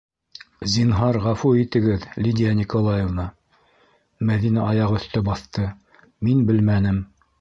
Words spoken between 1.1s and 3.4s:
ғәфү итегеҙ, Лидия Николаевна,-